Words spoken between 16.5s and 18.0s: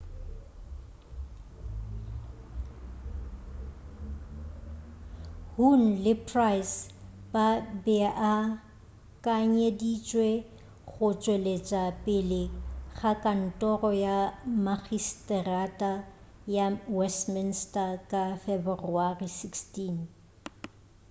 ya westminster